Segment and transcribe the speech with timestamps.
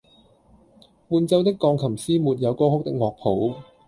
[1.07, 3.53] 伴奏的鋼琴師沒有歌曲的樂譜